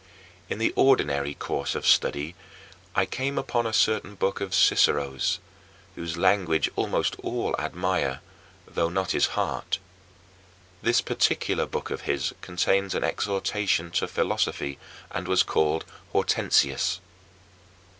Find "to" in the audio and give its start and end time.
13.91-14.07